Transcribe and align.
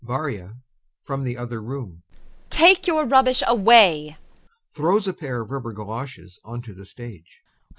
VARYA. 0.03 0.55
[From 1.03 1.25
the 1.25 1.37
other 1.37 1.61
room] 1.61 2.01
Take 2.49 2.87
your 2.87 3.05
rubbish 3.05 3.43
away! 3.47 4.17
[Throws 4.73 5.07
a 5.07 5.13
pair 5.13 5.43
of 5.43 5.51
rubber 5.51 5.73
goloshes 5.73 6.39
on 6.43 6.63
to 6.63 6.73
the 6.73 6.87
stage. 6.87 7.41